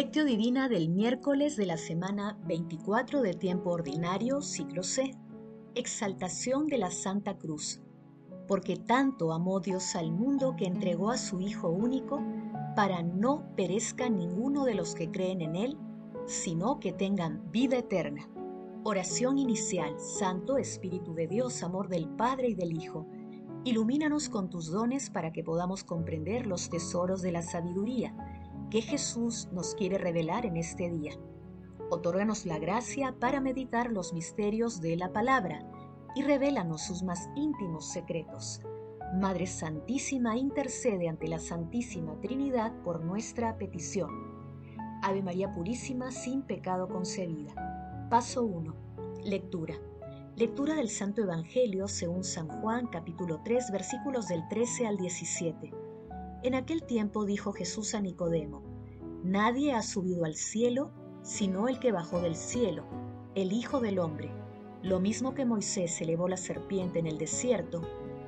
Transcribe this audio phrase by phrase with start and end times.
[0.00, 5.14] Lectio Divina del miércoles de la semana 24 de tiempo ordinario, ciclo C.
[5.74, 7.82] Exaltación de la Santa Cruz.
[8.48, 12.18] Porque tanto amó Dios al mundo que entregó a su Hijo único,
[12.74, 15.76] para no perezca ninguno de los que creen en Él,
[16.24, 18.26] sino que tengan vida eterna.
[18.84, 23.06] Oración inicial, Santo Espíritu de Dios, amor del Padre y del Hijo.
[23.64, 28.14] Ilumínanos con tus dones para que podamos comprender los tesoros de la sabiduría
[28.70, 31.12] que Jesús nos quiere revelar en este día.
[31.90, 35.68] Otórganos la gracia para meditar los misterios de la palabra
[36.14, 38.60] y revélanos sus más íntimos secretos.
[39.14, 44.10] Madre Santísima, intercede ante la Santísima Trinidad por nuestra petición.
[45.02, 48.08] Ave María Purísima, sin pecado concebida.
[48.08, 48.74] Paso 1.
[49.24, 49.74] Lectura.
[50.36, 55.89] Lectura del Santo Evangelio según San Juan capítulo 3 versículos del 13 al 17.
[56.42, 58.62] En aquel tiempo dijo Jesús a Nicodemo,
[59.22, 60.90] Nadie ha subido al cielo
[61.22, 62.84] sino el que bajó del cielo,
[63.34, 64.30] el Hijo del Hombre.
[64.82, 67.82] Lo mismo que Moisés elevó la serpiente en el desierto,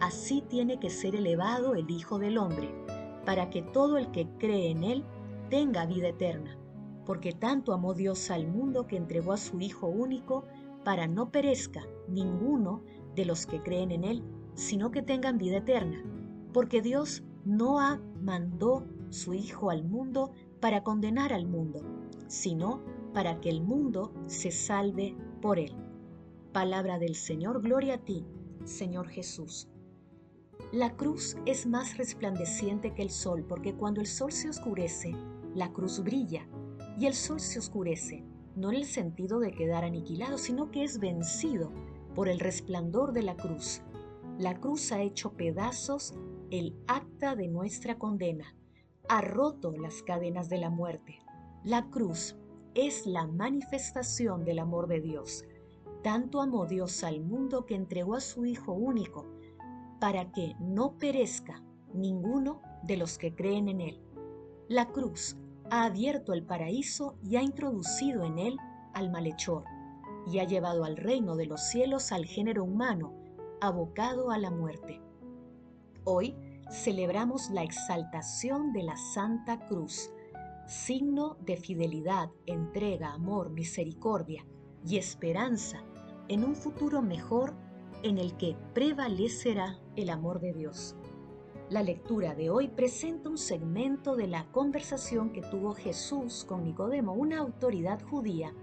[0.00, 2.70] así tiene que ser elevado el Hijo del Hombre,
[3.26, 5.04] para que todo el que cree en él
[5.50, 6.58] tenga vida eterna.
[7.04, 10.44] Porque tanto amó Dios al mundo que entregó a su Hijo único,
[10.84, 12.82] para no perezca ninguno
[13.14, 16.02] de los que creen en él, sino que tengan vida eterna.
[16.54, 21.82] Porque Dios no ha mandó su Hijo al mundo para condenar al mundo,
[22.26, 22.82] sino
[23.14, 25.74] para que el mundo se salve por él.
[26.52, 28.26] Palabra del Señor, gloria a ti,
[28.64, 29.68] Señor Jesús.
[30.72, 35.14] La cruz es más resplandeciente que el sol, porque cuando el sol se oscurece,
[35.54, 36.46] la cruz brilla,
[36.98, 38.24] y el sol se oscurece,
[38.56, 41.72] no en el sentido de quedar aniquilado, sino que es vencido
[42.14, 43.82] por el resplandor de la cruz.
[44.38, 46.14] La cruz ha hecho pedazos
[46.50, 48.54] el acta de nuestra condena,
[49.08, 51.18] ha roto las cadenas de la muerte.
[51.64, 52.36] La cruz
[52.74, 55.44] es la manifestación del amor de Dios.
[56.02, 59.26] Tanto amó Dios al mundo que entregó a su Hijo único,
[60.00, 64.00] para que no perezca ninguno de los que creen en Él.
[64.68, 65.36] La cruz
[65.70, 68.56] ha abierto el paraíso y ha introducido en él
[68.94, 69.64] al malhechor,
[70.30, 73.12] y ha llevado al reino de los cielos al género humano,
[73.60, 75.00] abocado a la muerte.
[76.10, 76.34] Hoy
[76.70, 80.10] celebramos la exaltación de la Santa Cruz,
[80.66, 84.46] signo de fidelidad, entrega, amor, misericordia
[84.86, 85.84] y esperanza
[86.28, 87.52] en un futuro mejor
[88.02, 90.96] en el que prevalecerá el amor de Dios.
[91.68, 97.12] La lectura de hoy presenta un segmento de la conversación que tuvo Jesús con Nicodemo,
[97.12, 98.54] una autoridad judía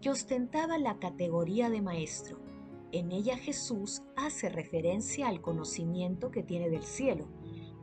[0.00, 2.38] que ostentaba la categoría de maestro
[2.92, 7.28] en ella Jesús hace referencia al conocimiento que tiene del cielo,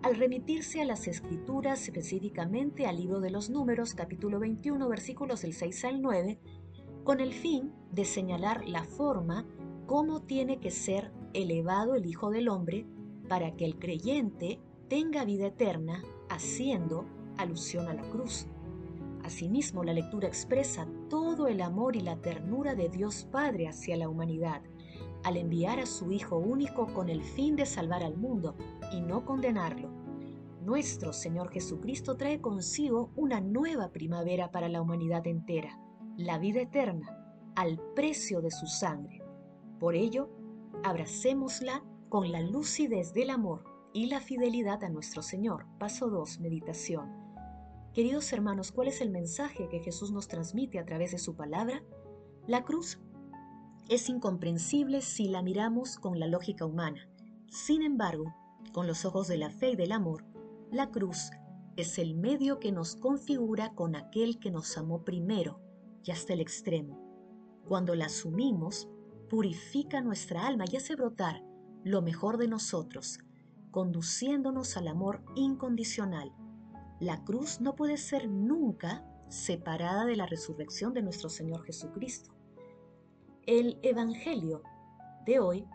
[0.04, 5.54] al remitirse a las escrituras, específicamente al libro de los números, capítulo 21, versículos del
[5.54, 6.40] 6 al 9,
[7.04, 9.46] con el fin de señalar la forma
[9.86, 12.86] cómo tiene que ser elevado el Hijo del Hombre
[13.28, 17.06] para que el creyente tenga vida eterna, haciendo
[17.38, 18.48] alusión a la cruz.
[19.24, 24.10] Asimismo, la lectura expresa todo el amor y la ternura de Dios Padre hacia la
[24.10, 24.62] humanidad,
[25.28, 28.56] al enviar a su Hijo único con el fin de salvar al mundo
[28.94, 29.90] y no condenarlo.
[30.64, 35.78] Nuestro Señor Jesucristo trae consigo una nueva primavera para la humanidad entera,
[36.16, 39.22] la vida eterna, al precio de su sangre.
[39.82, 40.30] Por ello,
[40.86, 45.66] abracémosla con la lucidez del amor y la fidelidad a nuestro Señor.
[45.78, 47.12] Paso 2, meditación.
[47.94, 51.84] Queridos hermanos, ¿cuál es el mensaje que Jesús nos transmite a través de su palabra?
[52.48, 53.02] La cruz
[53.90, 57.08] es incomprensible si la miramos con la lógica humana.
[57.50, 58.34] Sin embargo,
[58.74, 60.26] con los ojos de la fe y del amor,
[60.72, 61.32] la cruz
[61.78, 65.62] es el medio que nos configura con aquel que nos amó primero
[66.04, 67.00] y hasta el extremo.
[67.66, 68.90] Cuando la asumimos,
[69.30, 71.44] purifica nuestra alma y hace brotar
[71.84, 73.20] lo mejor de nosotros,
[73.72, 76.34] conduciéndonos al amor incondicional.
[77.00, 82.37] La cruz no puede ser nunca separada de la resurrección de nuestro Señor Jesucristo.
[83.48, 84.62] El Evangelio
[85.26, 85.66] de hoy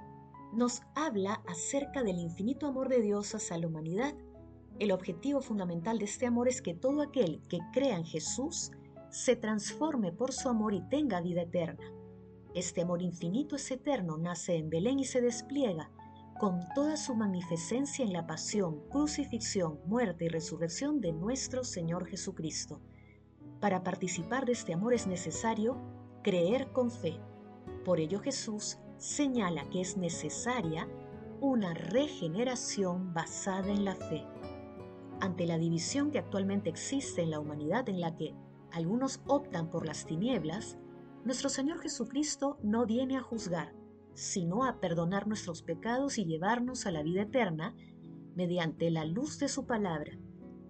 [0.52, 4.14] nos habla acerca del infinito amor de Dios hacia la humanidad.
[4.78, 8.72] El objetivo fundamental de este amor es que todo aquel que crea en Jesús
[9.08, 11.90] se transforme por su amor y tenga vida eterna.
[12.54, 15.90] Este amor infinito es eterno, nace en Belén y se despliega
[16.38, 22.82] con toda su magnificencia en la pasión, crucifixión, muerte y resurrección de nuestro Señor Jesucristo.
[23.60, 25.80] Para participar de este amor es necesario
[26.22, 27.18] creer con fe.
[27.84, 30.88] Por ello Jesús señala que es necesaria
[31.40, 34.24] una regeneración basada en la fe.
[35.20, 38.34] Ante la división que actualmente existe en la humanidad en la que
[38.70, 40.78] algunos optan por las tinieblas,
[41.24, 43.74] nuestro Señor Jesucristo no viene a juzgar,
[44.14, 47.74] sino a perdonar nuestros pecados y llevarnos a la vida eterna
[48.34, 50.18] mediante la luz de su palabra.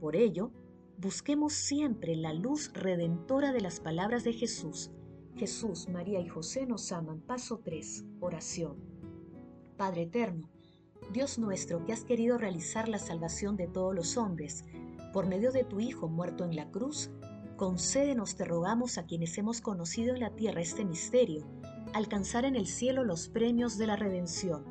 [0.00, 0.50] Por ello,
[0.99, 4.91] busquemos siempre la luz redentora de las palabras de Jesús.
[5.37, 7.20] Jesús, María y José nos aman.
[7.20, 8.05] Paso 3.
[8.20, 8.76] Oración.
[9.76, 10.50] Padre eterno,
[11.12, 14.64] Dios nuestro que has querido realizar la salvación de todos los hombres,
[15.12, 17.11] por medio de tu Hijo muerto en la cruz,
[17.56, 21.46] concédenos, te rogamos, a quienes hemos conocido en la tierra este misterio,
[21.94, 24.64] alcanzar en el cielo los premios de la redención.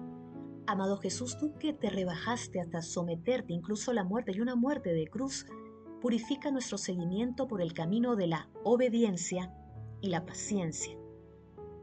[0.67, 4.93] Amado Jesús, tú que te rebajaste hasta someterte incluso a la muerte y una muerte
[4.93, 5.45] de cruz,
[6.01, 9.53] purifica nuestro seguimiento por el camino de la obediencia
[10.01, 10.97] y la paciencia.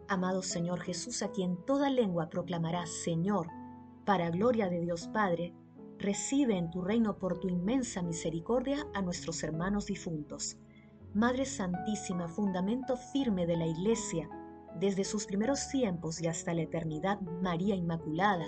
[0.09, 3.49] Amado Señor Jesús, a quien toda lengua proclamará Señor,
[4.05, 5.55] para gloria de Dios Padre,
[5.99, 10.57] recibe en tu reino por tu inmensa misericordia a nuestros hermanos difuntos.
[11.15, 14.29] Madre Santísima, fundamento firme de la Iglesia,
[14.79, 18.47] desde sus primeros tiempos y hasta la eternidad, María Inmaculada,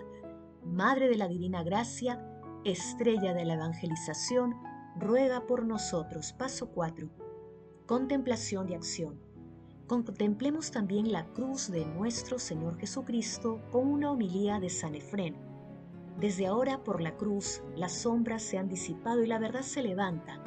[0.64, 2.24] Madre de la Divina Gracia,
[2.64, 4.54] estrella de la evangelización,
[4.96, 6.32] ruega por nosotros.
[6.32, 7.08] Paso 4.
[7.86, 9.18] Contemplación y acción.
[9.90, 15.34] Contemplemos también la cruz de nuestro Señor Jesucristo con una homilía de San Efrén.
[16.20, 20.44] Desde ahora por la cruz las sombras se han disipado y la verdad se levanta,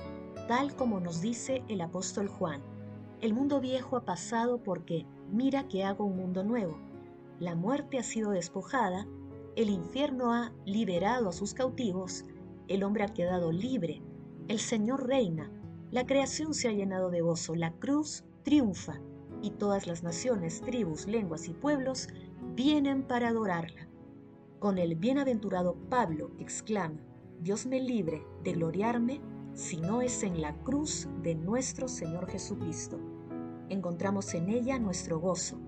[0.48, 2.62] tal como nos dice el apóstol Juan.
[3.20, 6.80] El mundo viejo ha pasado porque mira que hago un mundo nuevo.
[7.42, 9.06] La muerte ha sido despojada
[9.58, 12.24] el infierno ha liberado a sus cautivos,
[12.70, 14.02] el hombre ha quedado libre,
[14.48, 15.52] el Señor reina,
[15.92, 19.02] la creación se ha llenado de gozo, la cruz triunfa
[19.44, 22.08] y todas las naciones, tribus, lenguas y pueblos
[22.56, 23.88] vienen para adorarla.
[24.58, 27.00] Con el bienaventurado Pablo exclama,
[27.42, 29.22] Dios me libre de gloriarme
[29.54, 33.00] si no es en la cruz de nuestro Señor Jesucristo.
[33.70, 35.60] Encontramos en ella nuestro gozo.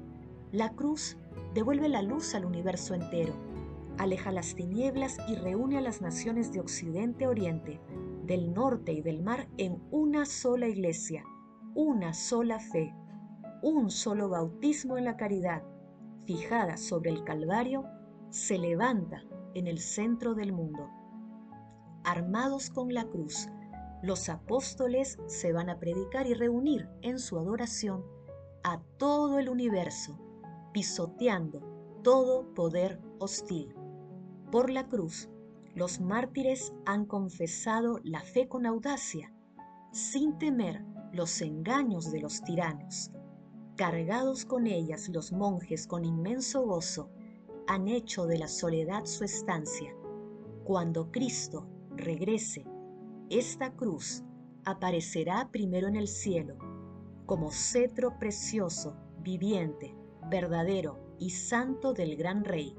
[0.52, 1.18] La cruz
[1.54, 3.36] devuelve la luz al universo entero
[3.98, 7.80] aleja las tinieblas y reúne a las naciones de Occidente Oriente,
[8.26, 11.24] del norte y del mar en una sola iglesia,
[11.76, 12.94] una sola fe,
[13.66, 15.64] un solo bautismo en la caridad,
[16.26, 17.84] fijada sobre el Calvario,
[18.30, 19.24] se levanta
[19.56, 20.88] en el centro del mundo.
[22.04, 23.50] Armados con la cruz,
[24.04, 28.06] los apóstoles se van a predicar y reunir en su adoración
[28.64, 30.20] a todo el universo,
[30.72, 31.60] pisoteando
[32.04, 33.74] todo poder hostil.
[34.52, 35.28] Por la cruz,
[35.74, 39.34] los mártires han confesado la fe con audacia,
[39.92, 43.10] sin temer los engaños de los tiranos.
[43.76, 47.10] Cargados con ellas los monjes con inmenso gozo
[47.68, 49.96] han hecho de la soledad su estancia.
[50.64, 52.66] Cuando Cristo regrese,
[53.30, 54.24] esta cruz
[54.64, 56.58] aparecerá primero en el cielo,
[57.26, 59.96] como cetro precioso, viviente,
[60.30, 62.76] verdadero y santo del gran Rey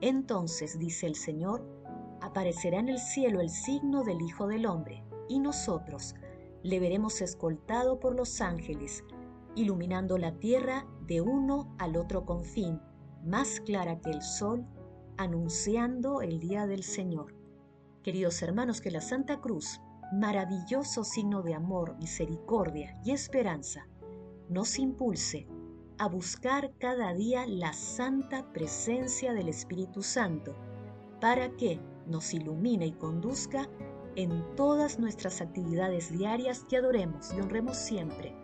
[0.00, 1.66] entonces, dice el Señor,
[2.20, 6.14] aparecerá en el cielo el signo del Hijo del Hombre, y nosotros
[6.62, 9.02] le veremos escoltado por los ángeles,
[9.56, 12.80] iluminando la tierra de uno al otro confín,
[13.24, 14.66] más clara que el sol,
[15.16, 17.34] anunciando el día del Señor.
[18.02, 19.80] Queridos hermanos, que la Santa Cruz,
[20.12, 23.88] maravilloso signo de amor, misericordia y esperanza,
[24.48, 25.46] nos impulse
[25.98, 30.54] a buscar cada día la santa presencia del Espíritu Santo
[31.20, 33.68] para que nos ilumine y conduzca
[34.16, 38.43] en todas nuestras actividades diarias que adoremos y honremos siempre